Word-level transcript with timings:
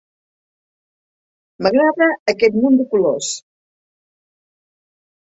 M'agrada 1.67 2.09
aquest 2.35 2.59
munt 2.65 2.83
de 2.83 2.91
colors. 2.97 3.31